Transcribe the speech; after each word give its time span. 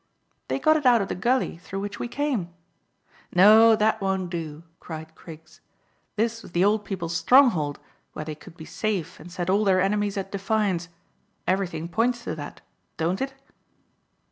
"They 0.47 0.57
got 0.57 0.77
it 0.77 0.85
out 0.87 1.03
of 1.03 1.09
the 1.09 1.13
gully 1.13 1.59
through 1.59 1.81
which 1.81 1.99
we 1.99 2.07
came." 2.07 2.51
"No, 3.35 3.75
that 3.75 4.01
won't 4.01 4.31
do," 4.31 4.63
cried 4.79 5.13
Griggs. 5.13 5.61
"This 6.15 6.41
was 6.41 6.53
the 6.53 6.65
old 6.65 6.83
people's 6.85 7.15
stronghold, 7.15 7.79
where 8.13 8.25
they 8.25 8.33
could 8.33 8.57
be 8.57 8.65
safe 8.65 9.19
and 9.19 9.31
set 9.31 9.47
all 9.47 9.63
their 9.63 9.79
enemies 9.79 10.17
at 10.17 10.31
defiance. 10.31 10.89
Everything 11.45 11.87
points 11.87 12.23
to 12.23 12.33
that. 12.33 12.61
Don't 12.97 13.21
it?" 13.21 13.35